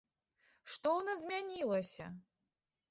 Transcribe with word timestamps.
Што 0.71 0.87
ў 0.99 1.11
нас 1.11 1.17
змянілася? 1.25 2.05